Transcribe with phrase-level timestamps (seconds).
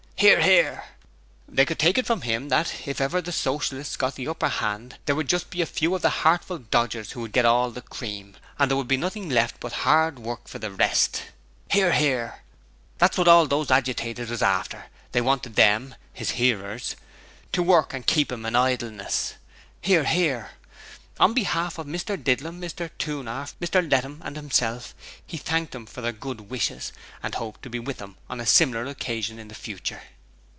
[0.21, 0.83] (Hear, hear.)
[1.49, 4.99] They could take it from him that, if ever the Socialists got the upper hand
[5.07, 7.81] there would just be a few of the hartful dodgers who would get all the
[7.81, 11.23] cream, and there would be nothing left but 'ard work for the rest.
[11.71, 11.93] (Hear.
[11.93, 12.43] hear.)
[12.99, 16.95] That's wot hall those hagitators was after: they wanted them (his hearers)
[17.53, 19.33] to work and keep 'em in idleness.
[19.81, 20.51] (Hear, hear.)
[21.19, 26.01] On behalf of Mr Didlum, Mr Toonarf, Mr Lettum and himself, he thanked them for
[26.01, 26.91] their good wishes,
[27.21, 30.01] and hoped to be with them on a sim'ler occasion in the future.